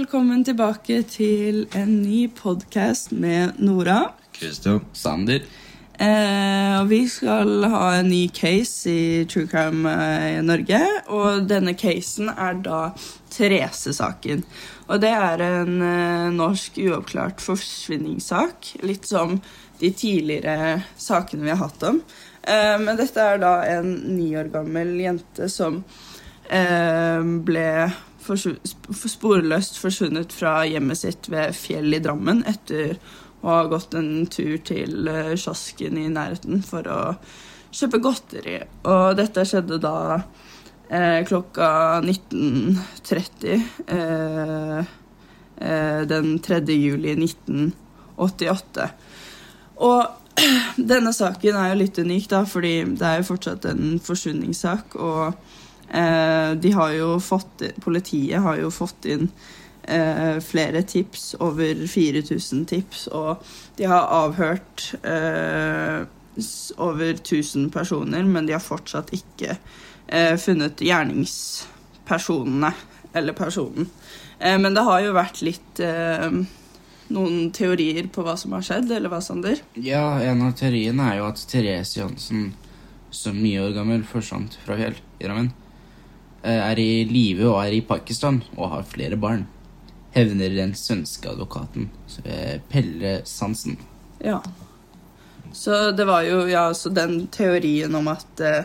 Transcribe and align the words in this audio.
velkommen 0.00 0.40
tilbake 0.46 1.02
til 1.12 1.66
en 1.76 1.90
ny 2.00 2.22
podkast 2.32 3.10
med 3.12 3.58
Nora. 3.60 4.14
Christian. 4.32 4.80
Sander. 4.96 5.42
Eh, 6.00 6.76
og 6.78 6.86
vi 6.88 7.02
skal 7.12 7.66
ha 7.68 7.82
en 7.98 8.08
ny 8.08 8.22
case 8.32 8.88
i 8.88 9.26
True 9.28 9.44
Crime 9.50 9.92
eh, 9.92 10.38
i 10.38 10.40
Norge. 10.46 10.80
Og 11.12 11.44
denne 11.50 11.74
casen 11.76 12.32
er 12.32 12.62
da 12.64 12.80
Therese-saken. 13.34 14.46
Og 14.88 15.02
det 15.04 15.12
er 15.12 15.44
en 15.44 15.84
eh, 15.84 16.32
norsk 16.32 16.80
uoppklart 16.80 17.44
forsvinningssak. 17.44 18.78
Litt 18.88 19.04
som 19.10 19.36
de 19.82 19.92
tidligere 19.92 20.78
sakene 20.96 21.44
vi 21.44 21.52
har 21.52 21.60
hatt 21.66 21.84
om. 21.90 22.00
Eh, 22.40 22.78
men 22.80 22.96
dette 22.96 23.20
er 23.34 23.42
da 23.42 23.58
en 23.68 23.98
ni 24.14 24.32
år 24.32 24.48
gammel 24.54 24.96
jente 25.04 25.52
som 25.52 25.82
ble 26.50 27.66
sporløst 28.20 29.78
forsvunnet 29.78 30.32
fra 30.34 30.60
hjemmet 30.66 30.98
sitt 30.98 31.28
ved 31.30 31.54
Fjell 31.56 31.94
i 31.94 32.00
Drammen 32.02 32.42
etter 32.48 32.98
å 33.40 33.48
ha 33.54 33.64
gått 33.70 33.94
en 33.96 34.26
tur 34.30 34.58
til 34.66 35.08
eh, 35.08 35.32
kiosken 35.38 35.98
i 36.00 36.08
nærheten 36.12 36.62
for 36.66 36.86
å 36.90 37.00
kjøpe 37.72 38.00
godteri. 38.04 38.58
Og 38.84 39.16
dette 39.18 39.46
skjedde 39.48 39.80
da 39.80 39.96
eh, 40.90 41.20
klokka 41.28 41.70
19.30 42.04 43.54
eh, 43.96 44.80
eh, 45.56 46.00
den 46.10 46.34
3. 46.44 46.60
juli 46.76 47.16
1988. 47.16 48.90
Og 49.88 50.02
denne 50.92 51.14
saken 51.16 51.56
er 51.56 51.72
jo 51.72 51.80
litt 51.80 51.98
unik, 52.00 52.28
da, 52.34 52.44
fordi 52.48 52.74
det 52.92 53.08
er 53.08 53.22
jo 53.22 53.30
fortsatt 53.32 53.70
en 53.72 53.96
forsvunningssak. 54.04 55.00
og 55.00 55.32
Eh, 55.32 55.59
de 55.90 56.70
har 56.76 56.92
jo 56.94 57.16
fått, 57.18 57.64
politiet 57.82 58.38
har 58.44 58.60
jo 58.60 58.68
fått 58.70 59.08
inn 59.10 59.24
eh, 59.90 60.40
flere 60.40 60.82
tips, 60.82 61.34
over 61.38 61.86
4000 61.86 62.66
tips, 62.66 63.06
og 63.06 63.44
de 63.76 63.88
har 63.90 64.10
avhørt 64.14 64.92
eh, 65.02 66.06
over 66.76 67.10
1000 67.14 67.70
personer, 67.70 68.22
men 68.22 68.46
de 68.46 68.54
har 68.56 68.64
fortsatt 68.64 69.12
ikke 69.16 69.56
eh, 70.06 70.36
funnet 70.40 70.80
gjerningspersonene 70.84 72.72
eller 73.12 73.36
personen. 73.36 73.90
Eh, 74.38 74.58
men 74.58 74.74
det 74.74 74.86
har 74.86 75.04
jo 75.04 75.16
vært 75.16 75.42
litt 75.46 75.82
eh, 75.84 76.30
noen 77.10 77.50
teorier 77.54 78.06
på 78.12 78.24
hva 78.26 78.36
som 78.38 78.54
har 78.56 78.66
skjedd, 78.66 78.90
eller 78.94 79.12
hva, 79.12 79.22
Sander? 79.24 79.62
Ja, 79.74 80.20
en 80.22 80.44
av 80.46 80.54
teoriene 80.58 81.10
er 81.10 81.20
jo 81.20 81.30
at 81.32 81.42
Therese 81.50 81.98
Johansen, 81.98 82.52
som 83.10 83.40
mye 83.42 83.64
år 83.64 83.74
gammel, 83.74 84.06
forsvant 84.06 84.54
fra 84.62 84.78
Fjell 84.78 85.00
i 85.18 85.26
Drammen. 85.26 85.50
Eh, 85.50 85.69
er 86.42 86.78
i 86.80 87.04
live 87.04 87.48
og 87.50 87.60
er 87.64 87.76
i 87.76 87.84
Pakistan 87.84 88.40
og 88.56 88.70
har 88.74 88.88
flere 88.88 89.18
barn, 89.20 89.46
hevner 90.14 90.54
den 90.56 90.74
svenske 90.78 91.30
advokaten 91.30 91.90
eh, 92.24 92.58
Pelle 92.70 93.20
Sansen. 93.28 93.76
Ja. 94.24 94.40
Så 95.52 95.90
det 95.90 96.06
var 96.06 96.22
jo 96.22 96.44
ja, 96.48 96.70
så 96.74 96.92
den 96.94 97.26
teorien 97.34 97.94
om 97.98 98.08
at 98.12 98.40
eh, 98.44 98.64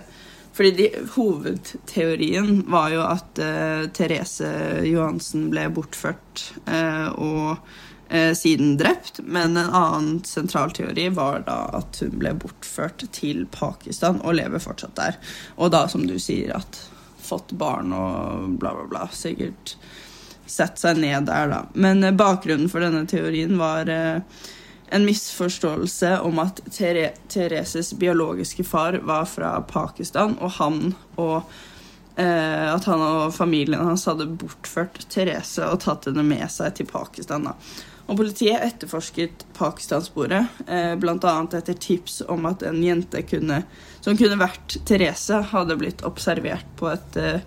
fordi 0.55 0.71
de, 0.71 0.89
hovedteorien 1.15 2.63
var 2.71 2.93
jo 2.93 3.01
at 3.03 3.41
uh, 3.43 3.87
Therese 3.91 4.47
Johansen 4.87 5.49
ble 5.51 5.65
bortført 5.75 6.45
uh, 6.69 7.09
og 7.11 7.57
uh, 7.57 8.31
siden 8.31 8.77
drept. 8.79 9.19
Men 9.19 9.57
en 9.59 9.73
annen 9.75 10.21
sentral 10.23 10.71
teori 10.71 11.09
var 11.11 11.43
da 11.49 11.57
at 11.81 11.99
hun 11.99 12.15
ble 12.21 12.31
bortført 12.39 13.03
til 13.11 13.43
Pakistan 13.51 14.21
og 14.23 14.37
lever 14.39 14.63
fortsatt 14.63 14.95
der. 14.95 15.19
Og 15.59 15.75
da, 15.75 15.89
som 15.91 16.07
du 16.07 16.15
sier, 16.23 16.55
at 16.55 16.79
fått 17.25 17.55
barn 17.57 17.93
og 17.95 18.57
bla, 18.61 18.73
bla, 18.77 18.87
bla. 18.91 19.07
Sikkert 19.13 19.75
sett 20.45 20.79
seg 20.79 20.99
ned 21.01 21.27
der, 21.29 21.49
da. 21.51 21.63
Men 21.73 22.03
eh, 22.03 22.15
bakgrunnen 22.15 22.69
for 22.71 22.85
denne 22.85 23.05
teorien 23.09 23.57
var 23.59 23.89
eh, 23.91 24.21
en 24.95 25.05
misforståelse 25.05 26.19
om 26.25 26.39
at 26.43 26.61
Ther 26.71 26.99
Thereses 27.31 27.93
biologiske 27.97 28.63
far 28.63 28.99
var 29.03 29.25
fra 29.29 29.57
Pakistan, 29.65 30.37
og 30.39 30.57
han 30.59 30.93
og 31.15 31.41
eh, 32.15 32.69
at 32.73 32.85
han 32.85 33.01
og 33.01 33.33
familien 33.35 33.81
hans 33.81 34.05
hadde 34.09 34.29
bortført 34.39 35.01
Therese 35.09 35.65
og 35.65 35.81
tatt 35.85 36.09
henne 36.09 36.25
med 36.25 36.45
seg 36.53 36.77
til 36.77 36.89
Pakistan. 36.89 37.49
da. 37.49 37.55
Og 38.05 38.19
Politiet 38.19 38.61
etterforsket 38.61 39.47
Pakistansporet, 39.57 40.61
eh, 40.67 40.93
bl.a. 41.01 41.35
etter 41.57 41.73
tips 41.73 42.21
om 42.29 42.45
at 42.45 42.61
en 42.63 42.83
jente 42.83 43.23
kunne, 43.25 43.63
som 44.05 44.17
kunne 44.17 44.37
vært 44.37 44.77
Therese, 44.85 45.39
hadde 45.49 45.79
blitt 45.81 46.03
observert 46.05 46.67
på 46.77 46.91
et 46.91 47.17
eh, 47.17 47.39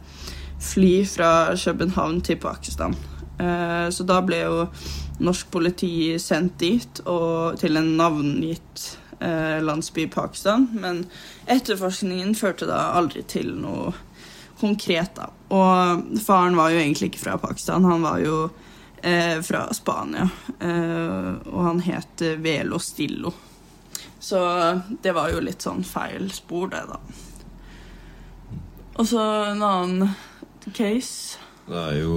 fly 0.59 1.05
fra 1.07 1.55
København 1.55 2.19
til 2.27 2.41
Pakistan. 2.43 2.97
Eh, 3.39 3.87
så 3.95 4.07
da 4.07 4.19
ble 4.27 4.41
jo 4.43 4.65
norsk 5.23 5.53
politi 5.55 6.17
sendt 6.19 6.59
dit 6.59 7.03
og 7.07 7.59
til 7.63 7.79
en 7.79 7.93
navngitt 8.01 8.89
eh, 9.21 9.63
landsby 9.63 10.09
i 10.09 10.11
Pakistan. 10.11 10.67
Men 10.75 11.05
etterforskningen 11.47 12.35
førte 12.39 12.67
da 12.67 12.89
aldri 12.99 13.23
til 13.31 13.55
noe 13.63 13.95
konkret, 14.59 15.15
da. 15.15 15.31
Og 15.55 16.19
faren 16.25 16.59
var 16.59 16.75
jo 16.75 16.83
egentlig 16.83 17.13
ikke 17.13 17.23
fra 17.29 17.39
Pakistan. 17.39 17.87
Han 17.87 18.03
var 18.03 18.19
jo 18.25 18.49
eh, 18.99 19.39
fra 19.47 19.69
Spania. 19.79 20.27
Eh, 20.59 21.37
og 21.53 21.69
han 21.71 21.87
het 21.87 22.27
Velo 22.43 22.83
Stillo. 22.83 23.31
Så 24.19 24.39
det 25.03 25.13
var 25.15 25.31
jo 25.31 25.41
litt 25.43 25.63
sånn 25.63 25.85
feil 25.87 26.31
spor, 26.35 26.69
det, 26.73 26.83
da. 26.91 26.99
Og 28.99 29.07
så 29.07 29.23
en 29.53 29.63
annen 29.63 30.09
case. 30.75 31.39
Det 31.69 31.79
er 31.79 32.01
jo 32.01 32.17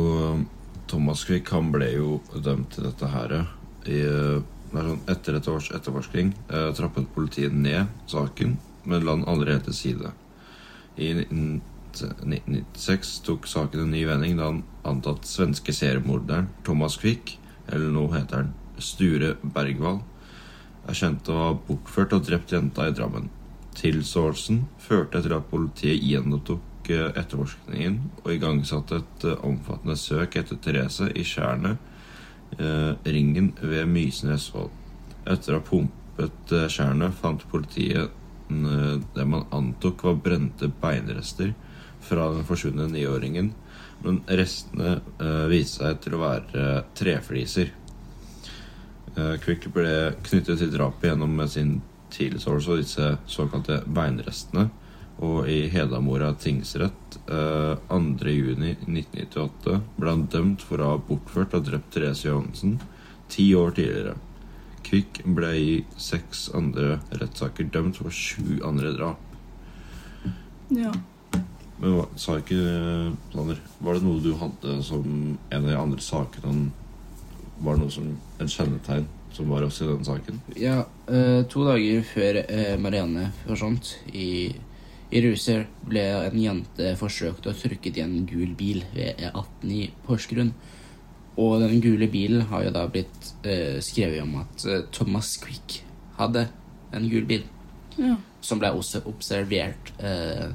Thomas 0.90 1.23
Quick 1.28 1.51
han 1.53 1.72
ble 1.72 1.91
jo 1.94 2.19
dømt 2.34 2.73
til 2.75 2.84
dette 2.90 3.07
her. 3.13 3.29
I, 3.85 4.01
sånn, 4.73 5.00
etter 5.09 5.34
et 5.38 5.47
års 5.51 5.72
etterforskning 5.73 6.34
eh, 6.50 6.72
trappet 6.78 7.13
politiet 7.16 7.53
ned 7.53 7.88
saken, 8.09 8.57
men 8.84 9.06
la 9.06 9.16
den 9.17 9.29
aldri 9.29 9.51
helt 9.56 9.66
til 9.69 9.78
side. 9.78 10.09
I 10.97 11.13
1996 11.22 13.19
tok 13.28 13.47
saken 13.50 13.79
en 13.85 13.94
ny 13.94 14.01
vending 14.09 14.34
da 14.40 14.45
han 14.50 14.63
antatt 14.88 15.29
svenske 15.29 15.72
seriemorderen 15.75 16.47
Thomas 16.66 16.95
Quick, 17.01 17.25
eller 17.69 17.90
nå 17.94 18.03
heter 18.16 18.35
han 18.41 18.53
Sture 18.81 19.29
Bergwall, 19.41 20.00
erkjente 20.89 21.33
å 21.33 21.43
ha 21.45 21.53
bortført 21.67 22.15
og 22.17 22.25
drept 22.27 22.53
jenta 22.53 22.87
i 22.87 22.95
Drammen. 22.95 23.29
Tilståelsen 23.77 24.65
førte 24.81 25.21
til 25.23 25.35
at 25.35 25.47
politiet 25.51 26.03
gjenopptok 26.03 26.91
eh, 26.91 27.07
etterforskningen 27.21 27.99
og 28.23 28.31
igangsatte 28.33 29.01
et 29.01 29.25
eh, 29.29 29.45
omfattende 29.47 29.95
søk 29.99 30.37
etter 30.41 30.59
Therese 30.63 31.07
i 31.15 31.25
tjernet, 31.27 31.79
eh, 32.57 32.91
ringen 33.05 33.53
ved 33.61 33.87
Østfold. 34.35 34.71
Etter 35.25 35.55
å 35.55 35.61
ha 35.61 35.65
pumpet 35.65 36.55
tjernet 36.73 37.15
fant 37.21 37.45
politiet 37.51 38.09
eh, 38.09 38.95
det 39.15 39.25
man 39.25 39.47
antok 39.51 40.03
var 40.03 40.21
brente 40.25 40.71
beinrester 40.81 41.53
fra 42.01 42.31
den 42.33 42.45
forsvunne 42.45 42.89
niåringen, 42.89 43.53
men 44.01 44.21
restene 44.27 44.97
eh, 45.21 45.45
viste 45.51 45.85
seg 45.85 46.01
til 46.03 46.17
å 46.17 46.23
være 46.23 46.67
trefliser. 46.97 47.71
Quick 49.44 49.67
ble 49.75 50.13
knyttet 50.23 50.61
til 50.61 50.72
drapet 50.72 51.09
gjennom 51.09 51.41
sin 51.51 51.79
tilståelse 52.11 52.72
og 52.72 52.81
disse 52.81 53.09
såkalte 53.29 53.81
beinrestene. 53.88 54.69
Og 55.22 55.49
i 55.51 55.67
Hedamora 55.69 56.31
tingsrett 56.39 57.17
uh, 57.29 57.77
2.6.1998 57.91 59.77
ble 59.99 60.09
han 60.16 60.25
dømt 60.33 60.63
for 60.66 60.81
å 60.81 60.95
ha 60.95 61.01
bortført 61.05 61.53
og 61.57 61.67
drept 61.67 61.91
Therese 61.94 62.25
Johansen 62.29 62.79
ti 63.31 63.51
år 63.55 63.75
tidligere. 63.77 64.16
Quick 64.88 65.22
ble 65.38 65.51
i 65.59 65.73
seks 66.01 66.47
andre 66.57 66.97
rettssaker 67.13 67.69
dømt 67.72 68.01
for 68.01 68.13
sju 68.16 68.59
andre 68.66 68.95
drap. 68.97 69.22
Ja. 70.73 70.91
Men 71.81 72.03
sa 72.19 72.38
ikke 72.38 72.61
Sander 73.33 73.57
Var 73.81 73.97
det 73.97 74.05
noe 74.05 74.22
du 74.22 74.35
hadde 74.38 74.75
som 74.85 75.05
en 75.49 75.63
av 75.63 75.69
de 75.69 75.78
andre 75.78 76.03
sakene 76.05 76.69
Var 77.61 77.78
det 77.78 77.84
noe 77.84 77.93
som 77.93 78.08
en 78.41 78.49
kjennetegn 78.49 79.08
som 79.31 79.49
var 79.52 79.63
også 79.66 79.85
i 79.85 79.91
den 79.91 80.05
saken? 80.08 80.41
Ja, 80.59 80.81
eh, 81.08 81.43
to 81.52 81.63
dager 81.67 82.03
før 82.08 82.41
eh, 82.41 82.75
Marianne 82.81 83.29
forsvant 83.46 83.93
i, 84.11 84.52
i 85.11 85.22
Ruser, 85.23 85.67
ble 85.87 86.03
en 86.25 86.40
jente 86.41 86.96
forsøkt 86.99 87.47
å 87.47 87.55
trykket 87.55 87.99
i 87.99 88.05
en 88.05 88.25
gul 88.29 88.55
bil 88.58 88.84
ved 88.96 89.22
E18 89.22 89.75
i 89.78 89.85
Porsgrunn. 90.08 90.53
Og 91.40 91.61
den 91.63 91.79
gule 91.84 92.09
bilen 92.11 92.47
har 92.49 92.66
jo 92.66 92.73
da 92.75 92.84
blitt 92.91 93.31
eh, 93.47 93.79
skrevet 93.84 94.25
om 94.25 94.41
at 94.41 94.66
eh, 94.67 94.84
Thomas 94.91 95.37
Quick 95.41 95.79
hadde 96.19 96.49
en 96.91 97.08
gul 97.11 97.25
bil. 97.29 97.47
ja. 97.97 98.17
Som 98.41 98.58
ble 98.58 98.72
også 98.73 99.03
observert 99.05 99.91
eh, 100.02 100.47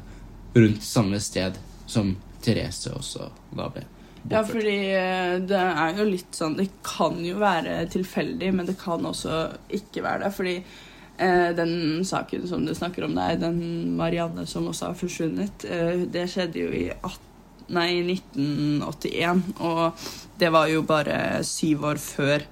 rundt 0.58 0.82
samme 0.82 1.20
sted 1.22 1.54
som 1.86 2.16
Therese 2.42 2.90
også 2.90 3.28
da 3.54 3.68
ble 3.70 3.84
Ja, 4.30 4.42
fordi 4.46 4.76
eh, 4.90 5.36
det 5.46 5.60
er 5.60 5.98
jo 6.00 6.06
litt 6.08 6.34
sånn 6.34 6.56
Det 6.58 6.66
kan 6.86 7.20
jo 7.22 7.36
være 7.38 7.84
tilfeldig, 7.92 8.48
men 8.56 8.66
det 8.66 8.74
kan 8.80 9.04
også 9.06 9.44
ikke 9.78 10.02
være 10.06 10.24
det. 10.24 10.32
Fordi 10.34 10.56
eh, 10.58 11.50
den 11.56 12.04
saken 12.06 12.46
som 12.50 12.66
du 12.66 12.74
snakker 12.74 13.06
om 13.06 13.14
der, 13.18 13.38
den 13.40 13.60
Marianne 13.98 14.46
som 14.50 14.66
også 14.70 14.90
har 14.90 14.98
forsvunnet, 14.98 15.66
eh, 15.70 16.06
det 16.10 16.26
skjedde 16.32 16.64
jo 16.64 16.72
i 16.74 16.88
18, 16.96 17.22
Nei, 17.66 17.98
1981. 17.98 19.40
Og 19.66 20.08
det 20.38 20.52
var 20.54 20.68
jo 20.70 20.84
bare 20.86 21.42
syv 21.46 21.88
år 21.90 21.98
før 21.98 22.44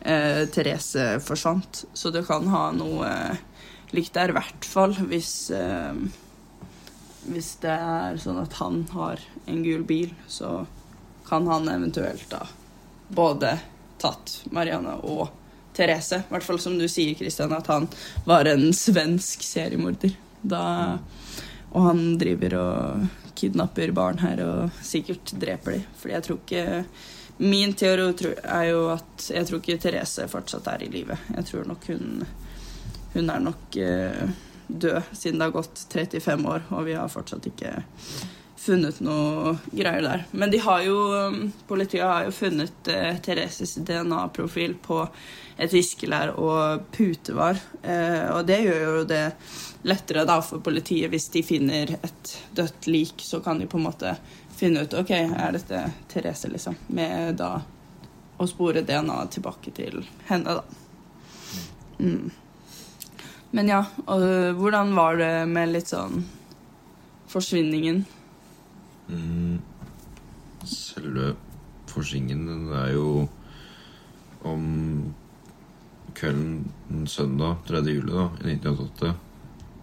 eh, 0.00 0.44
Therese 0.48 1.18
forsvant. 1.20 1.84
Så 1.92 2.12
det 2.14 2.24
kan 2.28 2.48
ha 2.48 2.70
noe 2.72 3.10
likt 3.92 4.14
der, 4.16 4.32
i 4.32 4.36
hvert 4.38 4.64
fall 4.68 4.96
hvis 5.10 5.50
eh, 5.52 6.04
Hvis 7.22 7.52
det 7.62 7.70
er 7.70 8.16
sånn 8.18 8.40
at 8.40 8.56
han 8.58 8.80
har 8.90 9.20
en 9.46 9.60
gul 9.62 9.84
bil, 9.86 10.10
så 10.26 10.64
kan 11.32 11.46
han 11.46 11.68
eventuelt 11.68 12.30
da 12.30 12.46
både 13.08 13.54
tatt 13.96 14.42
Marianne 14.52 14.98
og 15.00 15.30
Therese. 15.72 16.18
I 16.18 16.34
hvert 16.34 16.44
fall 16.44 16.58
som 16.60 16.74
du 16.76 16.84
sier, 16.92 17.14
Christian, 17.16 17.54
at 17.56 17.70
han 17.72 17.86
var 18.28 18.50
en 18.50 18.66
svensk 18.76 19.40
seriemorder. 19.40 20.12
Da, 20.42 20.98
og 21.72 21.86
han 21.86 22.02
driver 22.20 22.56
og 22.58 23.32
kidnapper 23.40 23.94
barn 23.96 24.20
her 24.20 24.42
og 24.44 24.76
sikkert 24.84 25.32
dreper 25.40 25.78
de. 25.78 25.80
Fordi 26.02 26.16
jeg 26.18 26.26
tror 26.28 26.42
ikke 26.42 26.66
Min 27.40 27.72
teori 27.80 28.34
er 28.44 28.66
jo 28.68 28.84
at 28.92 29.30
jeg 29.32 29.48
tror 29.48 29.62
ikke 29.62 29.78
Therese 29.80 30.28
fortsatt 30.28 30.68
er 30.68 30.84
i 30.84 30.90
live. 30.92 31.16
Jeg 31.32 31.48
tror 31.48 31.64
nok 31.72 31.88
hun 31.88 32.26
Hun 33.14 33.30
er 33.32 33.40
nok 33.40 33.80
eh, 33.80 34.36
død 34.68 35.16
siden 35.16 35.40
det 35.40 35.48
har 35.48 35.56
gått 35.56 35.86
35 35.88 36.48
år, 36.48 36.68
og 36.70 36.84
vi 36.84 37.00
har 37.00 37.08
fortsatt 37.08 37.48
ikke 37.48 37.72
funnet 38.62 39.00
noe 39.02 39.56
greier 39.72 40.04
der. 40.04 40.24
Men 40.30 40.52
de 40.52 40.60
har 40.62 40.84
jo 40.86 40.98
Politiet 41.66 42.04
har 42.06 42.28
jo 42.28 42.34
funnet 42.34 42.88
eh, 42.90 43.16
Thereses 43.22 43.74
DNA-profil 43.82 44.76
på 44.82 45.00
et 45.58 45.72
viskelær 45.74 46.34
og 46.40 46.86
putevar. 46.94 47.58
Eh, 47.82 48.28
og 48.32 48.46
det 48.46 48.60
gjør 48.62 48.84
jo 48.86 49.04
det 49.08 49.24
lettere 49.88 50.24
da 50.28 50.38
for 50.46 50.62
politiet 50.62 51.10
hvis 51.10 51.28
de 51.34 51.42
finner 51.42 51.96
et 51.98 52.34
dødt 52.54 52.86
lik, 52.86 53.24
så 53.26 53.42
kan 53.42 53.58
de 53.58 53.66
på 53.66 53.80
en 53.80 53.88
måte 53.88 54.14
finne 54.54 54.84
ut 54.84 54.94
OK, 54.94 55.10
er 55.10 55.56
dette 55.56 55.82
Therese, 56.12 56.50
liksom? 56.52 56.78
Med 56.94 57.34
da 57.40 57.56
å 58.38 58.46
spore 58.46 58.84
DNA 58.86 59.18
tilbake 59.34 59.74
til 59.74 60.04
henne, 60.28 60.60
da. 60.60 60.62
Mm. 61.98 62.30
Men 63.52 63.68
ja, 63.68 63.82
og 64.06 64.22
hvordan 64.58 64.94
var 64.96 65.18
det 65.20 65.34
med 65.50 65.74
litt 65.74 65.90
sånn 65.92 66.22
forsvinningen? 67.32 68.04
Mm. 69.08 69.58
Selve 70.68 71.32
forsingen 71.90 72.46
den 72.46 72.68
er 72.76 72.92
jo 72.94 73.26
om 74.46 74.64
kvelden 76.14 77.06
søndag 77.06 77.56
3. 77.68 77.82
juli 77.88 78.12
da, 78.12 78.28
i 78.42 78.54
1988. 78.54 79.12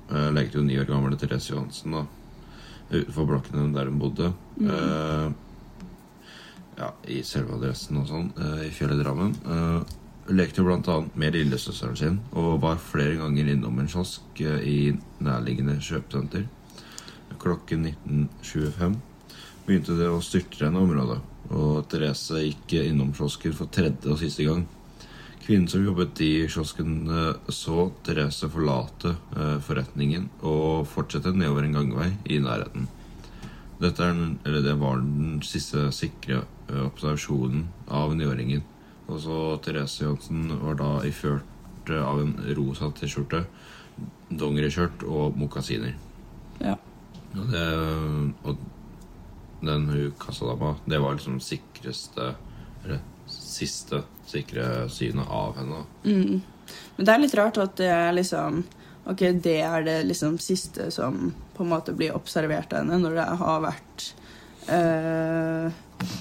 Eh, 0.10 0.32
lekte 0.34 0.60
jo 0.60 0.66
ni 0.66 0.80
år 0.80 0.88
gamle 0.90 1.18
Therese 1.20 1.54
Johansen 1.54 1.96
da, 1.96 2.06
utenfor 2.92 3.30
blokkene 3.30 3.70
der 3.76 3.90
hun 3.92 4.02
bodde. 4.02 4.32
Eh, 4.62 5.30
ja, 6.80 6.92
I 7.12 7.22
selve 7.28 7.58
adressen 7.58 8.00
og 8.00 8.08
sånn, 8.10 8.32
eh, 8.40 8.68
i 8.70 8.72
fjellet 8.74 9.04
Drammen. 9.04 9.36
Eh, 9.46 9.98
lekte 10.34 10.62
jo 10.62 10.72
annet 10.74 11.16
med 11.18 11.34
lillesøsteren 11.34 11.98
sin 11.98 12.20
og 12.38 12.62
var 12.62 12.78
flere 12.78 13.18
ganger 13.18 13.50
innom 13.50 13.80
en 13.80 13.90
kiosk 13.90 14.42
eh, 14.42 14.62
i 14.64 14.80
nærliggende 15.20 15.80
kjøpesenter. 15.82 16.48
Klokken 17.40 17.86
19.25 17.86 19.09
begynte 19.70 19.96
det 20.00 20.10
å 20.10 20.20
styrtregne 20.24 20.82
området, 20.82 21.20
og 21.54 21.86
Therese 21.90 22.42
gikk 22.44 22.76
innom 22.84 23.14
kiosken 23.18 23.54
for 23.58 23.70
tredje 23.74 24.10
og 24.12 24.20
siste 24.22 24.46
gang. 24.48 24.66
Kvinnen 25.46 25.70
som 25.72 25.82
jobbet 25.86 26.20
i 26.22 26.32
kiosken, 26.52 26.96
eh, 27.10 27.52
så 27.54 27.88
Therese 28.06 28.50
forlate 28.54 29.16
eh, 29.36 29.56
forretningen 29.66 30.28
og 30.46 30.86
fortsette 30.92 31.32
nedover 31.34 31.66
en 31.66 31.78
gangvei 31.80 32.10
i 32.30 32.38
nærheten. 32.44 32.88
Dette 33.80 34.04
er, 34.04 34.14
den- 34.14 34.40
eller 34.46 34.62
det 34.62 34.76
var 34.82 35.00
den 35.00 35.40
siste 35.42 35.88
sikre 35.96 36.44
eh, 36.70 36.84
observasjonen 36.86 37.64
av 37.88 38.14
niåringen. 38.20 38.62
Og 39.10 39.22
så 39.24 39.38
Therese 39.66 40.04
Johansen 40.04 40.52
var 40.62 40.76
da 40.78 40.92
iført 41.08 41.90
av 41.90 42.20
en 42.22 42.36
rosa 42.54 42.92
T-skjorte, 42.94 43.46
dongeriskjørt 44.30 45.02
og 45.10 45.40
mokasiner. 45.40 45.96
Ja. 46.62 46.76
Og, 47.34 47.48
det, 47.50 47.64
og 48.46 48.60
den 49.62 49.88
hun 49.90 50.14
kassadama, 50.20 50.76
det 50.86 51.00
var 51.00 51.18
liksom 51.18 51.40
sikreste 51.44 52.34
Eller 52.84 53.02
siste 53.30 54.04
sikre 54.26 54.90
synet 54.90 55.28
av 55.30 55.58
henne. 55.58 55.84
Mm. 56.04 56.42
Men 56.96 57.06
det 57.06 57.14
er 57.14 57.22
litt 57.22 57.36
rart 57.38 57.58
at 57.62 57.76
det 57.78 57.90
er 57.92 58.14
liksom 58.16 58.64
Ok, 59.10 59.24
det 59.42 59.60
er 59.66 59.84
det 59.86 60.04
liksom 60.06 60.36
siste 60.38 60.92
som 60.94 61.32
på 61.56 61.64
en 61.64 61.72
måte 61.72 61.96
blir 61.98 62.14
observert 62.14 62.74
av 62.74 62.84
henne, 62.84 63.00
når 63.02 63.16
det 63.18 63.28
har 63.40 63.64
vært 63.64 64.04
eh, 64.70 65.80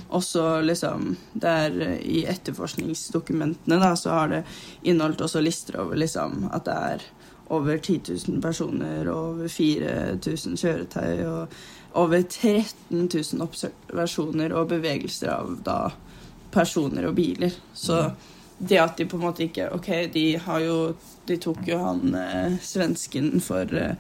også 0.08 0.60
liksom 0.64 1.10
Der 1.32 1.74
i 2.00 2.22
etterforskningsdokumentene 2.30 3.76
da, 3.82 3.92
så 3.96 4.14
har 4.14 4.32
det 4.32 4.42
inneholdt 4.82 5.26
også 5.26 5.42
lister 5.44 5.80
over 5.82 6.00
liksom 6.00 6.48
at 6.48 6.64
det 6.64 6.78
er 6.92 7.06
over 7.48 7.78
10 7.78 8.00
000 8.28 8.42
personer, 8.42 9.08
og 9.08 9.34
over 9.34 9.48
4000 9.48 10.56
kjøretøy 10.60 11.22
og 11.24 11.54
over 11.92 12.22
13 12.22 13.08
000 13.08 13.42
observasjoner 13.42 14.52
og 14.56 14.68
bevegelser 14.72 15.30
av 15.32 15.54
da 15.64 15.78
personer 16.52 17.08
og 17.08 17.14
biler. 17.18 17.54
Så 17.74 18.10
det 18.58 18.80
at 18.82 18.96
de 18.98 19.06
på 19.06 19.18
en 19.18 19.22
måte 19.28 19.44
ikke 19.44 19.68
Ok, 19.70 19.88
de 20.12 20.24
har 20.42 20.62
jo 20.64 20.78
De 21.28 21.36
tok 21.38 21.60
jo 21.68 21.78
han 21.78 22.14
eh, 22.18 22.56
svensken 22.64 23.38
for 23.44 23.70
eh, 23.78 23.94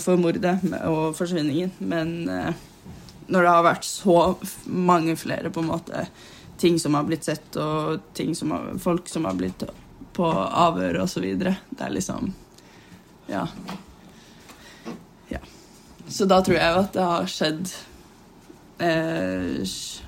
for 0.00 0.16
mordet 0.16 0.54
og 0.88 1.10
forsvinningen, 1.18 1.74
men 1.84 2.12
eh, 2.32 2.54
når 3.26 3.42
det 3.44 3.50
har 3.50 3.66
vært 3.66 3.84
så 3.84 4.38
mange 4.64 5.16
flere 5.20 5.50
på 5.52 5.60
en 5.60 5.68
måte 5.68 6.06
ting 6.56 6.78
som 6.80 6.94
har 6.96 7.04
blitt 7.04 7.26
sett, 7.28 7.58
og 7.60 8.06
ting 8.16 8.32
som 8.38 8.54
har, 8.54 8.70
folk 8.80 9.10
som 9.12 9.26
har 9.28 9.36
blitt 9.36 9.66
på 10.16 10.30
avhør 10.32 11.02
og 11.02 11.10
så 11.12 11.20
videre, 11.20 11.58
det 11.68 11.84
er 11.84 11.92
liksom. 11.92 12.32
Ja. 13.28 13.44
Så 16.08 16.26
da 16.30 16.40
tror 16.44 16.58
jeg 16.58 16.72
jo 16.72 16.82
at 16.84 16.94
det 16.94 17.06
har 17.06 17.30
skjedd 17.30 17.70
eh, 18.78 19.62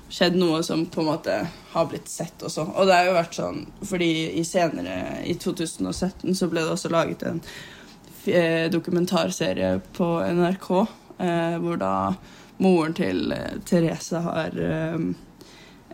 skjedd 0.09 0.37
noe 0.39 0.61
som 0.65 0.85
på 0.89 1.01
en 1.03 1.09
måte 1.11 1.35
har 1.71 1.89
blitt 1.89 2.09
sett 2.09 2.41
også. 2.43 2.65
Og 2.73 2.87
det 2.89 2.97
har 2.97 3.09
jo 3.09 3.17
vært 3.17 3.37
sånn 3.37 3.61
fordi 3.85 4.11
i 4.39 4.43
senere, 4.47 5.21
i 5.25 5.35
2017, 5.37 6.33
så 6.35 6.49
ble 6.49 6.65
det 6.65 6.73
også 6.73 6.91
laget 6.93 7.25
en 7.29 7.41
eh, 8.25 8.67
dokumentarserie 8.73 9.75
på 9.97 10.09
NRK 10.25 10.69
eh, 10.79 11.57
hvor 11.61 11.79
da 11.81 11.93
moren 12.59 12.95
til 12.97 13.31
eh, 13.35 13.59
Therese 13.69 14.23
har 14.25 14.57
eh, 14.59 14.97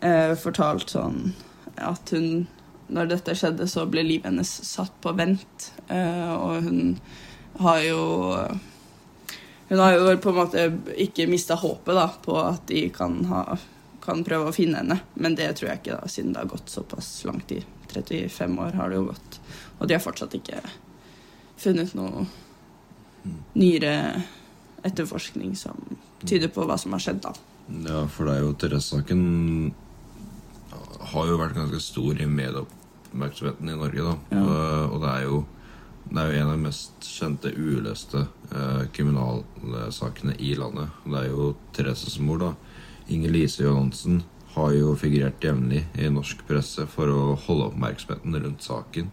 eh, 0.02 0.36
fortalt 0.40 0.96
sånn 0.96 1.34
at 1.76 2.14
hun 2.16 2.46
Når 2.86 3.08
dette 3.10 3.34
skjedde, 3.34 3.66
så 3.66 3.88
ble 3.90 4.04
livet 4.06 4.28
hennes 4.30 4.50
satt 4.62 4.94
på 5.02 5.10
vent, 5.18 5.64
og 5.90 6.68
hun 6.68 6.92
har 7.58 7.80
jo 7.82 8.04
hun 9.68 9.80
har 9.80 9.96
jo 9.96 10.18
på 10.22 10.30
en 10.30 10.38
måte 10.38 10.66
ikke 11.02 11.28
mista 11.30 11.58
håpet 11.58 11.98
da, 11.98 12.06
på 12.26 12.38
at 12.42 12.68
de 12.70 12.84
kan, 12.94 13.18
ha, 13.32 13.58
kan 14.04 14.22
prøve 14.26 14.52
å 14.52 14.56
finne 14.56 14.84
henne. 14.84 15.00
Men 15.18 15.38
det 15.38 15.52
tror 15.58 15.72
jeg 15.72 15.82
ikke, 15.82 15.98
da, 15.98 16.12
siden 16.12 16.36
det 16.36 16.44
har 16.44 16.52
gått 16.54 16.74
såpass 16.74 17.10
lang 17.26 17.42
tid. 17.50 17.66
35 17.96 18.60
år 18.62 18.78
har 18.78 18.92
det 18.92 19.00
jo 19.00 19.08
gått. 19.10 19.40
Og 19.80 19.88
de 19.90 19.98
har 19.98 20.04
fortsatt 20.04 20.36
ikke 20.38 20.62
funnet 21.58 21.96
noe 21.98 22.28
nyere 23.58 23.96
etterforskning 24.86 25.56
som 25.58 25.80
tyder 26.28 26.52
på 26.54 26.66
hva 26.68 26.78
som 26.78 26.94
har 26.94 27.02
skjedd, 27.02 27.24
da. 27.26 27.34
Ja, 27.88 28.04
for 28.12 28.30
det 28.30 28.36
er 28.36 28.46
jo 28.46 28.54
Therese-saken 28.62 29.24
har 31.12 31.30
jo 31.30 31.40
vært 31.40 31.58
ganske 31.58 31.82
stor 31.82 32.22
i 32.22 32.28
medieoppmerksomheten 32.30 33.72
i 33.72 33.78
Norge, 33.80 34.06
da. 34.06 34.16
Ja. 34.36 34.44
Og, 34.44 34.96
og 34.96 35.02
det 35.02 35.12
er 35.16 35.26
jo 35.26 35.42
det 36.10 36.22
er 36.22 36.32
jo 36.32 36.40
en 36.40 36.50
av 36.50 36.56
de 36.56 36.66
mest 36.68 37.08
kjente 37.10 37.52
uløste 37.58 38.28
eh, 38.52 38.86
kriminalsakene 38.94 40.36
i 40.40 40.54
landet. 40.58 40.94
Det 41.06 41.20
er 41.22 41.32
jo 41.32 41.50
Thereses 41.76 42.20
mor, 42.22 42.42
da. 42.42 42.52
Inger 43.12 43.34
Lise 43.34 43.66
Johansen 43.66 44.24
har 44.56 44.72
jo 44.72 44.94
figurert 44.98 45.44
jevnlig 45.44 45.84
i 46.00 46.10
norsk 46.14 46.46
presse 46.48 46.86
for 46.88 47.12
å 47.12 47.36
holde 47.48 47.72
oppmerksomheten 47.72 48.38
rundt 48.44 48.64
saken. 48.66 49.12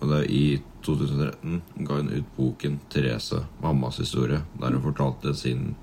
Og 0.00 0.08
det 0.10 0.18
er 0.18 0.32
i 0.32 0.46
2013 0.86 1.62
ga 1.86 2.00
hun 2.00 2.12
ut 2.12 2.32
boken 2.36 2.80
'Therese 2.90 3.44
mammas 3.62 4.00
historie', 4.00 4.42
der 4.60 4.72
hun 4.72 4.82
fortalte 4.82 5.34
sin 5.34 5.74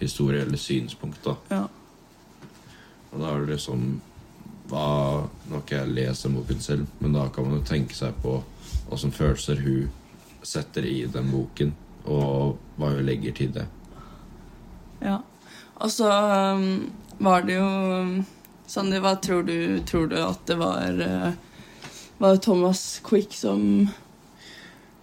historie 0.00 0.42
eller 0.42 0.56
synspunkt. 0.56 1.24
da 1.24 1.36
Ja. 1.50 1.68
Og 3.12 3.20
da 3.20 3.26
er 3.34 3.40
det 3.40 3.54
liksom 3.54 4.00
hva, 4.68 4.86
Nå 5.48 5.56
har 5.56 5.64
ikke 5.64 5.80
jeg 5.80 5.94
lest 5.96 6.26
den 6.26 6.36
boken 6.36 6.60
selv, 6.60 6.86
men 7.00 7.16
da 7.16 7.28
kan 7.32 7.46
man 7.46 7.58
jo 7.58 7.66
tenke 7.68 7.96
seg 7.96 8.16
på 8.22 8.38
åssen 8.92 9.12
følelser 9.12 9.60
hun 9.64 9.88
setter 10.46 10.86
i 10.86 11.02
den 11.10 11.30
boken, 11.32 11.74
og 12.08 12.58
hva 12.78 12.92
hun 12.94 13.04
legger 13.08 13.36
til 13.36 13.52
det. 13.56 13.66
ja. 15.04 15.20
Og 15.78 15.92
så 15.94 16.08
um, 16.10 16.88
var 17.22 17.44
det 17.46 17.54
jo 17.54 17.66
Sandi, 17.68 18.24
Sandy, 18.66 18.98
hva 19.04 19.12
tror 19.22 19.44
du, 19.46 19.78
tror 19.86 20.08
du 20.10 20.16
at 20.18 20.40
det 20.50 20.56
var 20.58 20.98
uh, 20.98 21.28
Var 22.18 22.34
det 22.34 22.42
Thomas 22.42 23.00
Quick 23.06 23.36
som 23.38 23.62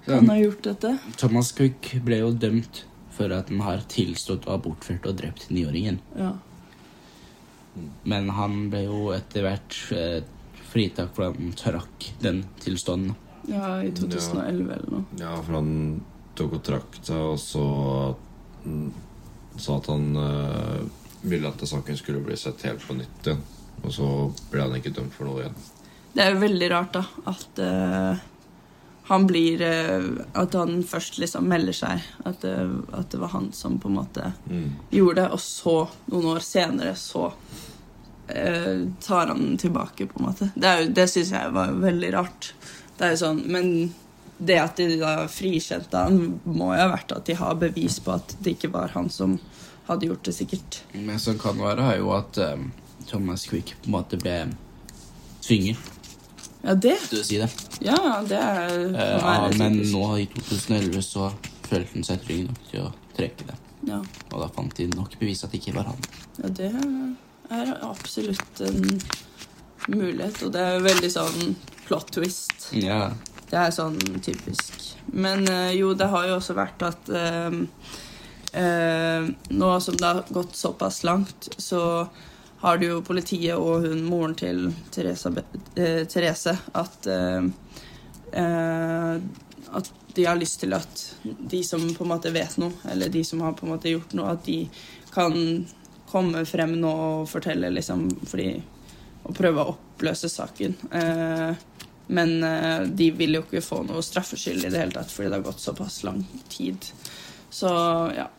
kan 0.05 0.27
ha 0.29 0.35
gjort 0.37 0.65
dette? 0.67 0.97
Thomas 1.17 1.53
Quick 1.55 1.93
ble 2.03 2.19
jo 2.19 2.33
dømt 2.35 2.83
for 3.15 3.31
at 3.31 3.47
han 3.49 3.63
har 3.63 3.85
tilstått 3.89 4.45
å 4.45 4.57
ha 4.57 4.59
bortført 4.61 5.07
og 5.07 5.15
drept 5.21 5.47
niåringen. 5.47 6.01
Ja. 6.19 6.33
Men 8.03 8.29
han 8.37 8.65
ble 8.71 8.85
jo 8.85 8.99
etter 9.15 9.45
hvert 9.45 9.77
eh, 9.95 10.19
fritak 10.71 11.15
for 11.15 11.29
han 11.29 11.53
trakk 11.57 12.09
den 12.23 12.43
tilstånden. 12.63 13.15
ja, 13.47 13.83
i 13.83 13.91
2011 13.95 14.73
eller 14.73 14.91
noe. 14.91 15.03
Ja, 15.19 15.35
for 15.41 15.59
han 15.59 15.73
tok 16.35 16.57
og 16.59 16.63
trakk 16.67 16.97
seg, 17.01 17.21
og 17.33 17.39
så 17.39 17.65
mm, 18.65 18.87
sa 19.61 19.77
at 19.77 19.89
han 19.91 20.07
uh, 20.19 20.81
ville 21.23 21.47
at 21.47 21.63
saken 21.67 21.97
skulle 21.97 22.23
bli 22.25 22.37
sett 22.37 22.65
helt 22.67 22.83
på 22.83 22.97
nytt 22.97 23.29
igjen. 23.29 23.43
Og 23.83 23.93
så 23.93 24.09
ble 24.51 24.65
han 24.65 24.75
ikke 24.77 24.93
dømt 24.95 25.13
for 25.15 25.29
noe 25.29 25.43
igjen. 25.43 25.57
Det 26.15 26.23
er 26.23 26.33
jo 26.33 26.41
veldig 26.43 26.69
rart, 26.71 26.95
da, 26.95 27.01
at 27.27 27.59
eh, 27.59 28.21
han 29.07 29.27
blir 29.29 29.61
eh, 29.61 30.03
At 30.33 30.53
han 30.57 30.79
først 30.83 31.19
liksom 31.21 31.45
melder 31.47 31.73
seg. 31.77 32.01
At, 32.25 32.41
det- 32.41 32.83
at 32.93 33.09
det 33.11 33.19
var 33.21 33.27
han 33.35 33.51
som 33.53 33.79
på 33.79 33.87
en 33.91 33.95
måte 33.99 34.31
Mm. 34.49 34.71
gjorde 34.91 35.15
det, 35.21 35.27
og 35.31 35.39
så, 35.39 35.87
noen 36.11 36.25
år 36.35 36.39
senere, 36.41 36.95
så 36.95 37.31
eh, 38.27 38.87
tar 39.05 39.27
han 39.27 39.39
den 39.43 39.57
tilbake, 39.57 40.07
på 40.07 40.19
en 40.19 40.25
måte. 40.25 40.49
Det, 40.55 40.65
er 40.67 40.81
jo- 40.83 40.93
det 40.93 41.07
syns 41.09 41.31
jeg 41.31 41.51
var 41.53 41.67
veldig 41.73 42.13
rart. 42.13 42.53
Det 42.97 43.05
er 43.05 43.11
jo 43.11 43.21
sånn, 43.25 43.43
Men 43.47 43.93
det 44.39 44.57
at 44.59 44.75
de 44.77 44.97
da 44.99 45.27
frikjente 45.27 45.93
han, 45.95 46.39
må 46.45 46.73
jo 46.75 46.81
ha 46.81 46.89
vært 46.97 47.11
at 47.15 47.25
de 47.25 47.33
har 47.35 47.55
bevis 47.55 47.99
på 47.99 48.11
at 48.15 48.35
det 48.41 48.57
ikke 48.57 48.71
var 48.73 48.87
han 48.89 49.09
som 49.09 49.39
hadde 49.87 50.07
gjort 50.07 50.23
det, 50.23 50.33
sikkert. 50.33 50.81
Men 50.93 51.19
som 51.19 51.37
kan 51.39 51.55
være, 51.57 51.79
er 51.93 51.97
jo 51.99 52.11
at 52.11 52.37
eh, 52.37 52.57
Thomas 53.07 53.45
Quick 53.45 53.75
på 53.83 53.85
en 53.85 53.91
måte 53.91 54.17
ble 54.19 54.47
tvunget 55.45 55.77
Ja, 56.65 56.73
det. 56.75 56.95
Du 57.11 57.19
si 57.23 57.37
det. 57.37 57.49
Ja, 57.85 57.97
det 58.25 58.39
er, 58.41 58.71
Eh, 58.95 59.11
ja, 59.19 59.49
men 59.57 59.77
typisk. 59.79 59.93
nå 59.93 60.17
i 60.17 60.25
2011 60.33 61.01
så 61.05 61.27
følte 61.69 61.93
han 61.93 62.03
seg 62.07 62.23
trygg 62.25 62.47
nok 62.47 62.63
til 62.71 62.81
å 62.87 62.89
trekke 63.17 63.45
det. 63.51 63.57
Ja. 63.85 63.99
Og 64.33 64.41
da 64.41 64.47
fant 64.55 64.73
de 64.77 64.87
nok 64.95 65.13
bevis 65.19 65.43
at 65.45 65.51
det 65.53 65.61
ikke 65.61 65.75
var 65.77 65.91
han. 65.91 66.01
Ja, 66.41 66.49
det 66.49 66.71
er 67.53 67.71
absolutt 67.85 68.61
en 68.65 68.99
mulighet, 69.87 70.41
og 70.47 70.51
det 70.55 70.61
er 70.65 70.81
veldig 70.81 71.11
sånn 71.13 71.55
plot 71.85 72.09
twist. 72.17 72.71
Ja. 72.73 73.11
Det 73.45 73.59
er 73.61 73.69
sånn 73.75 73.99
typisk. 74.25 74.73
Men 75.13 75.45
eh, 75.47 75.75
jo, 75.77 75.93
det 75.93 76.07
har 76.09 76.25
jo 76.31 76.39
også 76.39 76.55
vært 76.57 76.81
at 76.87 77.09
eh, 77.13 77.59
eh, 78.57 79.27
Nå 79.53 79.69
som 79.85 79.97
det 80.01 80.07
har 80.09 80.23
gått 80.33 80.55
såpass 80.57 81.03
langt, 81.05 81.51
så 81.61 82.07
har 82.59 82.77
det 82.77 82.89
jo 82.89 83.01
politiet 83.05 83.57
og 83.59 83.85
hun 83.85 84.03
moren 84.07 84.35
til 84.37 84.67
Therese, 84.93 85.31
eh, 85.75 86.03
Therese 86.09 86.55
at 86.73 87.07
eh, 87.11 87.47
eh, 88.31 89.15
At 89.75 89.89
de 90.15 90.23
har 90.25 90.37
lyst 90.39 90.61
til 90.61 90.73
at 90.73 91.01
de 91.23 91.63
som 91.63 91.81
på 91.93 92.05
en 92.05 92.13
måte 92.13 92.31
vet 92.31 92.53
noe, 92.61 92.71
eller 92.87 93.09
de 93.11 93.23
som 93.27 93.41
har 93.43 93.55
på 93.57 93.65
en 93.65 93.73
måte 93.73 93.91
gjort 93.91 94.13
noe, 94.15 94.31
at 94.31 94.45
de 94.45 94.61
kan 95.11 95.35
komme 96.07 96.45
frem 96.47 96.77
nå 96.79 96.91
og 96.91 97.27
fortelle, 97.27 97.73
liksom, 97.75 98.07
fordi 98.23 98.53
Og 99.25 99.33
prøve 99.33 99.63
å 99.63 99.71
oppløse 99.73 100.29
saken. 100.29 100.75
Eh, 100.93 101.55
men 102.07 102.43
eh, 102.43 102.81
de 102.85 103.09
vil 103.11 103.39
jo 103.39 103.41
ikke 103.41 103.63
få 103.65 103.81
noe 103.87 104.03
straffskyld 104.05 104.67
i 104.67 104.69
det 104.69 104.77
hele 104.83 104.93
tatt, 104.93 105.09
fordi 105.11 105.31
det 105.31 105.39
har 105.39 105.47
gått 105.47 105.63
såpass 105.63 106.03
lang 106.05 106.21
tid. 106.47 106.85
Så 107.49 107.71
ja. 108.15 108.29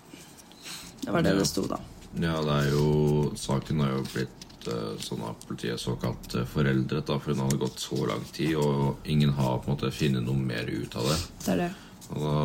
Det 1.01 1.11
var 1.11 1.27
det 1.27 1.35
det 1.39 1.49
sto, 1.51 1.67
da. 1.67 1.81
Ja, 2.15 2.39
det 2.43 2.57
er 2.57 2.69
jo 2.73 3.33
Saken 3.37 3.83
har 3.85 3.93
jo 3.93 4.05
blitt 4.09 4.69
eh, 4.71 4.95
sånn 5.03 5.25
av 5.27 5.37
politiet 5.47 5.83
såkalt 5.83 6.35
eh, 6.35 6.47
foreldret, 6.49 7.07
da, 7.09 7.19
for 7.21 7.33
den 7.33 7.43
hadde 7.45 7.61
gått 7.61 7.83
så 7.83 7.99
lang 8.09 8.25
tid, 8.33 8.57
og 8.61 9.09
ingen 9.09 9.35
har 9.37 9.59
på 9.61 9.71
en 9.71 9.77
måte 9.77 9.93
funnet 9.95 10.25
noe 10.27 10.41
mer 10.41 10.71
ut 10.71 10.97
av 10.97 11.11
det. 11.11 11.19
Det 11.45 11.53
er 11.55 11.63
det. 11.67 11.71
Og 12.15 12.23
da, 12.23 12.37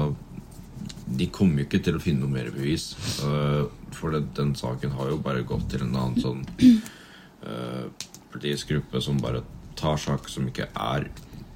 de 1.21 1.27
kommer 1.33 1.61
jo 1.61 1.67
ikke 1.69 1.83
til 1.85 1.97
å 1.97 2.03
finne 2.03 2.25
noe 2.25 2.33
mer 2.33 2.51
bevis. 2.53 2.91
eh, 3.25 3.63
for 3.95 4.15
det, 4.15 4.25
den 4.37 4.55
saken 4.55 4.95
har 4.97 5.11
jo 5.11 5.19
bare 5.21 5.43
gått 5.47 5.69
til 5.71 5.83
en 5.85 5.95
annen 5.95 6.21
sånn 6.23 6.45
uh, 7.47 7.89
politisk 8.31 8.71
gruppe 8.71 9.01
som 9.03 9.19
bare 9.19 9.43
tar 9.75 9.99
sak 9.99 10.29
som 10.31 10.47
ikke 10.47 10.69
er 10.71 11.09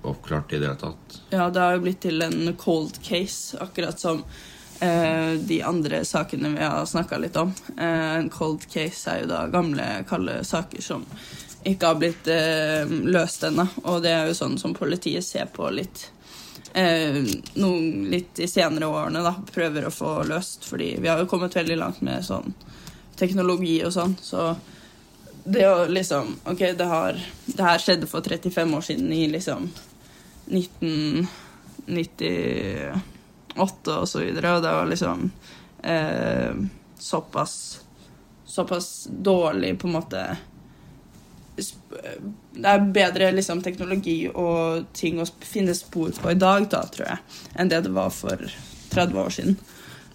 oppklart 0.06 0.54
i 0.54 0.60
det 0.60 0.68
hele 0.68 0.82
tatt. 0.82 1.16
Ja, 1.32 1.48
det 1.50 1.62
har 1.64 1.78
jo 1.78 1.86
blitt 1.86 2.02
til 2.04 2.22
en 2.26 2.52
cold 2.60 3.00
case, 3.06 3.58
akkurat 3.64 4.00
som 4.02 4.26
de 4.80 5.62
andre 5.64 6.02
sakene 6.06 6.50
vi 6.54 6.64
har 6.64 6.86
snakka 6.86 7.18
litt 7.18 7.36
om. 7.40 7.54
Eh, 7.78 8.16
en 8.20 8.30
cold 8.30 8.66
case 8.72 9.12
er 9.12 9.22
jo 9.24 9.30
da 9.32 9.46
gamle, 9.48 9.86
kalde 10.10 10.42
saker 10.44 10.84
som 10.84 11.06
ikke 11.66 11.88
har 11.88 11.96
blitt 12.02 12.28
eh, 12.28 12.86
løst 12.86 13.44
ennå. 13.44 13.68
Og 13.90 14.04
det 14.04 14.14
er 14.14 14.28
jo 14.30 14.38
sånn 14.38 14.60
som 14.62 14.76
politiet 14.78 15.26
ser 15.26 15.50
på 15.54 15.70
litt 15.74 16.10
eh, 16.74 17.24
noen 17.56 18.06
litt 18.12 18.40
i 18.40 18.48
senere 18.48 18.90
årene, 18.92 19.24
da. 19.26 19.34
Prøver 19.54 19.88
å 19.88 19.94
få 19.94 20.20
løst, 20.30 20.68
fordi 20.70 20.96
vi 21.00 21.10
har 21.10 21.22
jo 21.22 21.30
kommet 21.32 21.56
veldig 21.56 21.80
langt 21.80 22.04
med 22.06 22.26
sånn 22.26 22.54
teknologi 23.16 23.80
og 23.88 23.94
sånn, 23.96 24.18
så 24.22 24.54
det 25.46 25.62
å 25.70 25.86
liksom 25.86 26.32
Ok, 26.50 26.60
det 26.78 26.88
har 26.90 27.20
Det 27.46 27.62
her 27.62 27.78
skjedde 27.80 28.08
for 28.10 28.26
35 28.26 28.74
år 28.76 28.82
siden 28.82 29.12
i 29.14 29.28
liksom 29.30 29.70
1998 33.56 33.98
og 34.00 34.08
så 34.10 34.20
videre, 34.20 34.56
og 34.56 34.64
det 34.64 34.74
var 34.76 34.92
liksom 34.92 35.32
eh, 35.84 36.56
såpass 37.00 37.82
Såpass 38.46 39.08
dårlig, 39.12 39.80
på 39.80 39.88
en 39.88 39.94
måte 39.94 40.38
Det 41.56 42.68
er 42.70 42.86
bedre 42.94 43.32
liksom, 43.32 43.62
teknologi 43.66 44.30
og 44.30 44.86
ting 44.94 45.18
å 45.20 45.26
finne 45.44 45.76
spor 45.76 46.14
på 46.16 46.32
i 46.32 46.38
dag, 46.40 46.70
da, 46.72 46.86
tror 46.88 47.10
jeg, 47.10 47.18
enn 47.56 47.72
det 47.72 47.82
det 47.88 47.92
var 47.96 48.14
for 48.16 48.46
30 48.94 49.20
år 49.20 49.34
siden. 49.34 49.58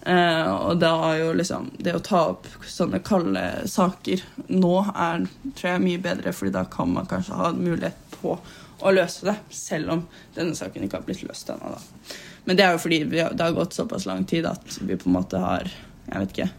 Eh, 0.05 0.47
og 0.49 0.79
da 0.81 0.95
er 1.11 1.19
jo 1.19 1.33
liksom 1.37 1.67
Det 1.77 1.93
å 1.93 2.01
ta 2.01 2.21
opp 2.31 2.47
sånne 2.65 3.03
kalde 3.05 3.43
saker 3.69 4.23
nå 4.49 4.71
er 4.89 5.27
tror 5.53 5.67
jeg 5.67 5.83
mye 5.83 6.01
bedre, 6.01 6.33
fordi 6.33 6.55
da 6.55 6.63
kan 6.65 6.89
man 6.95 7.09
kanskje 7.09 7.37
ha 7.37 7.51
en 7.51 7.61
mulighet 7.61 8.10
på 8.21 8.37
å 8.81 8.93
løse 8.93 9.27
det, 9.27 9.35
selv 9.53 9.93
om 9.93 10.03
denne 10.35 10.57
saken 10.57 10.85
ikke 10.85 10.99
har 10.99 11.05
blitt 11.05 11.23
løst 11.25 11.51
ennå. 11.53 11.75
Men 12.45 12.57
det 12.57 12.65
er 12.65 12.75
jo 12.75 12.81
fordi 12.81 13.03
har, 13.19 13.35
det 13.37 13.45
har 13.45 13.57
gått 13.57 13.77
såpass 13.77 14.07
lang 14.09 14.25
tid 14.29 14.47
at 14.49 14.79
vi 14.81 14.97
på 14.97 15.09
en 15.09 15.17
måte 15.19 15.41
har 15.41 15.69
Jeg 16.11 16.19
vet 16.23 16.31
ikke. 16.33 16.49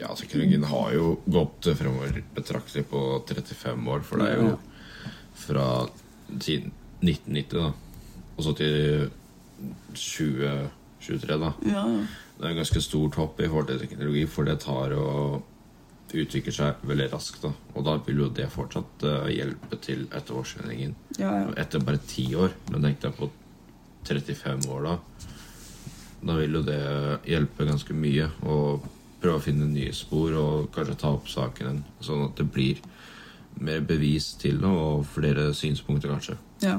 Ja, 0.00 0.08
psykologien 0.16 0.64
har 0.66 0.88
jo 0.96 1.10
gått 1.30 1.68
fremover 1.78 2.16
betraktelig 2.34 2.86
på 2.90 3.02
35 3.28 3.90
år, 3.92 4.00
for 4.02 4.18
det 4.18 4.30
er 4.32 4.40
jo 4.40 4.54
fra 5.38 5.66
siden 6.40 6.72
1990, 7.02 7.52
da, 7.52 7.68
og 8.34 8.46
så 8.46 8.54
til 8.58 9.10
2023, 9.92 11.38
da. 11.44 11.52
Ja, 11.68 11.84
Det 12.38 12.48
er 12.48 12.50
en 12.50 12.58
ganske 12.58 12.82
stort 12.82 13.14
hopp 13.20 13.38
i 13.38 13.46
forhold 13.46 13.68
til 13.70 13.78
teknologi, 13.84 14.24
for 14.26 14.48
det 14.48 14.58
tar 14.64 14.96
og 14.98 15.51
utvikler 16.14 16.54
seg 16.54 16.82
veldig 16.86 17.08
raskt. 17.12 17.42
da 17.42 17.52
Og 17.74 17.84
da 17.86 17.96
vil 18.06 18.24
jo 18.24 18.28
det 18.28 18.48
fortsatt 18.52 19.04
eh, 19.08 19.30
hjelpe 19.38 19.78
til 19.80 20.06
etterforskningen. 20.10 20.94
ja, 21.18 21.32
ja. 21.42 21.52
Etter 21.56 21.84
bare 21.84 22.02
ti 22.06 22.26
år, 22.34 22.52
men 22.70 22.82
tenk 22.82 23.00
deg 23.00 23.16
på 23.16 23.30
35 24.08 24.68
år, 24.68 24.88
da. 24.88 24.98
Da 26.22 26.36
vil 26.38 26.58
jo 26.58 26.62
det 26.66 26.82
hjelpe 27.26 27.66
ganske 27.66 27.94
mye. 27.94 28.28
Og 28.42 28.84
prøve 29.22 29.38
å 29.38 29.44
finne 29.44 29.68
nye 29.70 29.92
spor 29.94 30.34
og 30.38 30.70
kanskje 30.74 30.98
ta 30.98 31.12
opp 31.14 31.28
saken 31.30 31.82
sånn 32.02 32.26
at 32.26 32.38
det 32.40 32.48
blir 32.50 32.80
mer 33.62 33.82
bevis 33.86 34.32
til 34.40 34.58
det, 34.62 34.68
og 34.68 35.04
flere 35.12 35.50
synspunkter, 35.54 36.10
kanskje. 36.10 36.38
Ja. 36.64 36.78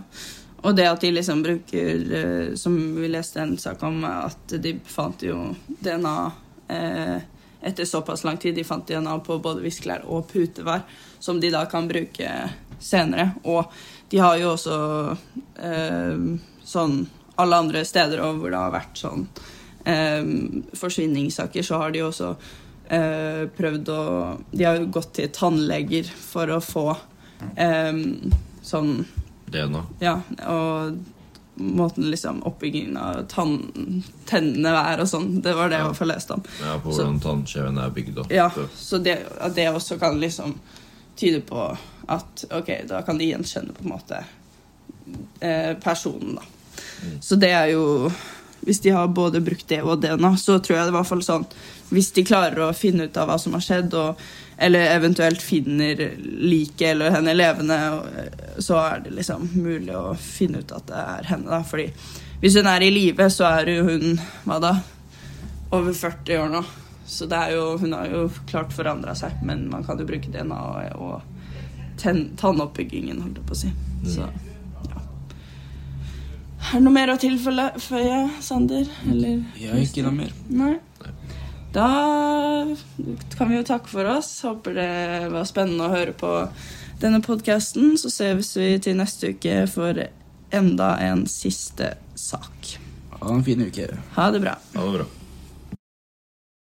Og 0.64 0.76
det 0.78 0.88
at 0.88 1.04
de 1.04 1.12
liksom 1.12 1.44
bruker, 1.44 2.04
eh, 2.20 2.56
som 2.56 2.76
vi 2.96 3.10
leste 3.12 3.42
en 3.42 3.58
sak 3.60 3.84
om, 3.84 4.04
at 4.08 4.56
de 4.64 4.78
fant 4.88 5.24
jo 5.24 5.38
DNA 5.84 6.16
eh, 6.72 7.18
etter 7.64 7.86
såpass 7.86 8.24
lang 8.24 8.38
tid. 8.38 8.56
De 8.56 8.64
fant 8.68 8.88
DNA 8.88 9.18
på 9.26 9.40
både 9.44 9.64
viskelær 9.64 10.06
og 10.06 10.28
putevar, 10.32 10.86
som 11.20 11.40
de 11.40 11.52
da 11.54 11.66
kan 11.72 11.88
bruke 11.88 12.30
senere. 12.80 13.32
Og 13.44 13.72
de 14.10 14.22
har 14.22 14.38
jo 14.42 14.54
også 14.54 14.78
eh, 15.64 16.26
sånn 16.64 16.98
alle 17.42 17.62
andre 17.64 17.82
steder 17.86 18.22
og 18.22 18.42
hvor 18.42 18.54
det 18.54 18.60
har 18.62 18.74
vært 18.76 19.00
sånn 19.00 19.26
eh, 19.90 20.22
forsvinningssaker, 20.78 21.66
så 21.66 21.82
har 21.82 21.96
de 21.96 22.04
også 22.06 22.30
eh, 22.94 23.44
prøvd 23.58 23.90
å 23.90 24.04
De 24.52 24.68
har 24.68 24.78
jo 24.78 24.92
gått 24.94 25.16
til 25.18 25.34
tannleger 25.34 26.10
for 26.10 26.54
å 26.54 26.62
få 26.64 26.88
eh, 27.56 27.92
sånn 28.62 28.94
DNA. 29.54 29.84
ja, 30.02 30.16
og 30.50 31.02
måten 31.56 32.10
liksom 32.10 32.42
oppbyggingen 32.44 32.98
av 32.98 33.24
tann, 33.30 34.04
tennene 34.26 34.74
er 34.94 35.04
og 35.04 35.10
sånn. 35.10 35.42
Det 35.46 35.54
var 35.58 35.70
det 35.70 35.82
jeg 35.82 35.92
var 35.92 36.10
leste 36.10 36.38
om. 36.38 36.46
Ja, 36.64 36.78
på 36.82 36.94
hvordan 36.94 37.20
tannkjeven 37.24 37.78
er 37.82 37.94
bygd 37.94 38.24
opp. 38.24 38.34
Ja, 38.34 38.50
så 38.76 39.00
det, 39.04 39.20
at 39.40 39.56
det 39.58 39.70
også 39.70 40.00
kan 40.02 40.20
liksom 40.22 40.58
tyde 41.20 41.44
på 41.46 41.68
at 42.10 42.46
ok, 42.52 42.72
da 42.90 43.04
kan 43.06 43.22
de 43.22 43.30
gjenkjenne 43.30 43.76
på 43.78 43.86
en 43.86 43.94
måte 43.94 44.24
eh, 45.40 45.74
personen, 45.84 46.40
da. 46.40 46.48
Så 47.22 47.36
det 47.36 47.52
er 47.52 47.74
jo 47.76 48.12
Hvis 48.64 48.80
de 48.80 48.94
har 48.96 49.08
både 49.12 49.42
brukt 49.44 49.68
det 49.68 49.82
og 49.84 50.02
DNA, 50.02 50.38
så 50.40 50.56
tror 50.60 50.78
jeg 50.78 50.88
det 50.88 50.94
var 50.94 51.02
i 51.02 51.02
hvert 51.02 51.10
fall 51.10 51.24
sånn 51.26 51.44
Hvis 51.92 52.14
de 52.16 52.24
klarer 52.26 52.62
å 52.64 52.74
finne 52.74 53.06
ut 53.06 53.18
av 53.20 53.28
hva 53.28 53.36
som 53.38 53.54
har 53.54 53.62
skjedd, 53.62 53.94
og, 53.94 54.22
eller 54.58 54.92
eventuelt 54.94 55.42
finner 55.42 56.00
liket 56.22 56.94
eller 56.94 57.16
henne 57.16 57.34
levende, 57.34 57.78
så 58.62 58.78
er 58.82 59.06
det 59.06 59.16
liksom 59.18 59.50
mulig 59.56 59.96
å 59.98 60.14
finne 60.20 60.62
ut 60.64 60.74
at 60.76 60.88
det 60.90 61.04
er 61.04 61.32
henne, 61.34 61.50
da. 61.50 61.64
Fordi 61.68 61.90
hvis 62.44 62.58
hun 62.60 62.68
er 62.70 62.84
i 62.86 62.92
live, 62.94 63.30
så 63.32 63.48
er 63.50 63.72
jo 63.74 63.86
hun 63.88 64.20
hva 64.46 64.60
da? 64.64 64.74
over 65.74 65.94
40 65.94 66.38
år 66.38 66.50
nå. 66.50 66.64
Så 67.06 67.26
det 67.26 67.36
er 67.36 67.56
jo, 67.56 67.78
hun 67.78 67.94
har 67.94 68.08
jo 68.08 68.24
klart 68.48 68.74
forandra 68.74 69.16
seg, 69.18 69.42
men 69.46 69.66
man 69.72 69.84
kan 69.86 70.00
jo 70.00 70.08
bruke 70.08 70.32
DNA 70.32 70.60
og, 70.70 71.02
og 71.02 72.04
tannoppbyggingen, 72.40 73.22
holdt 73.22 73.42
jeg 73.42 73.48
på 73.50 73.56
å 73.56 73.62
si. 73.64 73.72
Så 74.06 74.24
ja. 74.24 75.02
Er 76.64 76.80
det 76.80 76.84
noe 76.86 76.96
mer 76.96 77.12
å 77.12 77.20
tilføye, 77.20 78.20
Sander? 78.42 78.88
Eller? 79.10 79.42
Har 79.60 79.82
ikke 79.82 80.06
noe 80.06 80.16
mer. 80.16 80.32
Nei. 80.48 80.76
Da 81.74 82.68
kan 83.38 83.50
vi 83.50 83.58
jo 83.58 83.66
takke 83.66 83.90
for 83.90 84.06
oss. 84.06 84.30
Håper 84.46 84.78
det 84.78 84.90
var 85.34 85.48
spennende 85.50 85.88
å 85.88 85.94
høre 85.94 86.14
på 86.14 86.34
denne 87.02 87.22
podkasten. 87.26 87.96
Så 87.98 88.12
ses 88.14 88.54
vi 88.58 88.76
til 88.84 89.00
neste 89.00 89.34
uke 89.34 89.64
for 89.72 90.06
enda 90.54 90.94
en 91.02 91.26
siste 91.30 91.96
sak. 92.14 92.76
Ha 93.18 93.34
en 93.34 93.44
fin 93.46 93.66
uke. 93.66 93.90
Ha 94.20 94.30
det 94.36 94.44
bra. 94.46 94.58
Ha 94.78 94.86
det 94.86 94.98
bra. 95.00 95.10